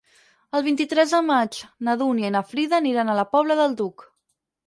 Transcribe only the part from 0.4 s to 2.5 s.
El vint-i-tres de maig na Dúnia i na